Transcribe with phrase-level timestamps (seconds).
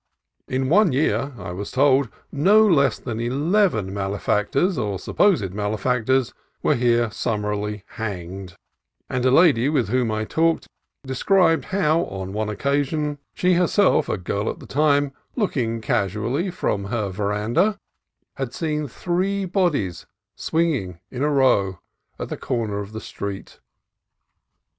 [0.47, 6.33] In one year, I was told, no less than eleven malefactors, or supposed male factors,
[6.63, 8.55] were here summarily hanged;
[9.11, 10.67] and a lady with whom I talked
[11.05, 14.65] described how, on one occasion, 156 CALIFORNIA COAST TRAILS she herself, a girl at the
[14.65, 17.77] time, looking casually from her veranda,
[18.37, 21.77] had seen three bodies swinging in a row
[22.17, 23.59] at the corner of the street.